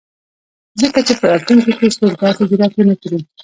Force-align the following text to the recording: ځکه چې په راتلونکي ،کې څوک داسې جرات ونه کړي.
ځکه 0.81 0.99
چې 1.07 1.13
په 1.19 1.25
راتلونکي 1.31 1.71
،کې 1.79 1.87
څوک 1.97 2.13
داسې 2.23 2.41
جرات 2.49 2.73
ونه 2.75 2.95
کړي. 3.01 3.19